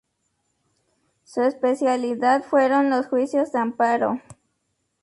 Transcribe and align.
Su 1.25 1.43
especialidad 1.43 2.41
fueron 2.43 2.89
los 2.89 3.05
Juicios 3.05 3.51
de 3.51 3.59
Amparo. 3.59 4.19